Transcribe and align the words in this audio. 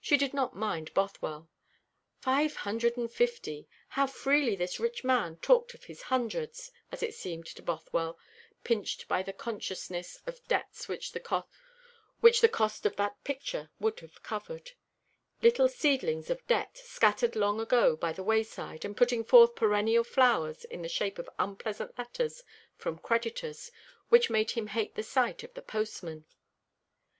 She 0.00 0.16
did 0.16 0.32
not 0.32 0.56
mind 0.56 0.94
Bothwell. 0.94 1.50
Five 2.22 2.56
hundred 2.56 2.96
and 2.96 3.12
fifty! 3.12 3.68
How 3.88 4.06
freely 4.06 4.56
this 4.56 4.80
rich 4.80 5.04
man 5.04 5.36
talked 5.42 5.74
of 5.74 5.84
his 5.84 6.00
hundreds, 6.08 6.72
as 6.90 7.02
it 7.02 7.14
seemed 7.14 7.44
to 7.48 7.60
Bothwell, 7.62 8.18
pinched 8.64 9.06
by 9.08 9.22
the 9.22 9.34
consciousness 9.34 10.20
of 10.24 10.42
debts 10.48 10.88
which 10.88 11.12
the 11.12 11.18
cost 11.20 12.86
of 12.86 12.96
that 12.96 13.22
picture 13.24 13.68
would 13.78 14.00
have 14.00 14.22
covered 14.22 14.70
little 15.42 15.68
seedlings 15.68 16.30
of 16.30 16.46
debts, 16.46 16.88
scattered 16.88 17.36
long 17.36 17.60
ago 17.60 17.94
by 17.94 18.10
the 18.14 18.22
wayside, 18.24 18.86
and 18.86 18.96
putting 18.96 19.22
forth 19.22 19.54
perennial 19.54 20.02
flowers 20.02 20.64
in 20.64 20.80
the 20.80 20.88
shape 20.88 21.18
of 21.18 21.28
unpleasant 21.38 21.98
letters 21.98 22.42
from 22.78 22.96
creditors, 22.98 23.70
which 24.08 24.30
made 24.30 24.52
him 24.52 24.68
hate 24.68 24.94
the 24.94 25.02
sight 25.02 25.44
of 25.44 25.52
the 25.52 25.60
postman. 25.60 26.24